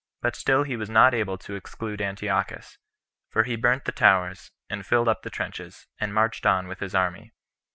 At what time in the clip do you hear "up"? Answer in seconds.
5.07-5.21